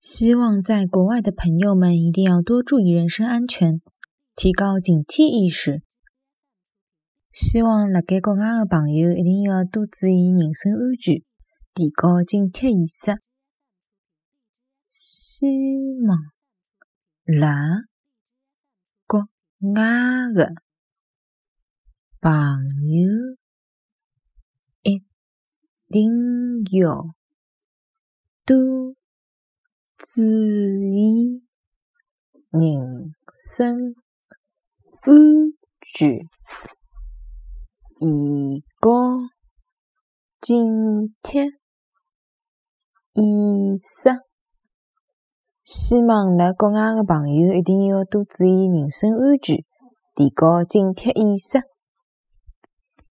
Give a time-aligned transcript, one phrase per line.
[0.00, 3.80] 希望在国外的朋友们一定要多注意人身安全，
[4.36, 5.82] 提高警惕意识。
[7.32, 11.22] 希望辣盖国外的朋友一定要多注意人身安全，
[11.74, 13.20] 提高警惕意识。
[14.88, 15.46] 希
[16.06, 16.18] 望
[17.24, 17.84] 辣
[19.06, 19.28] 国
[19.60, 20.54] 外的
[22.20, 22.32] 朋
[22.86, 23.36] 友
[24.82, 25.04] 一
[25.88, 27.14] 定要
[29.98, 31.42] 注意
[32.50, 33.12] 人
[33.44, 33.94] 身
[35.02, 35.14] 安
[35.92, 36.20] 全，
[37.98, 38.90] 提高
[40.40, 40.56] 警
[41.20, 41.50] 惕
[43.14, 44.10] 意识。
[45.64, 49.64] 希望辣国外的朋友一定要多注意人身安全，
[50.14, 51.58] 提高警惕意识。